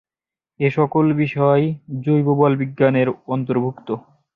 [0.59, 1.63] এসকল বিষয়
[2.01, 3.87] জৈব বলবিজ্ঞানের অন্তর্ভুক্ত।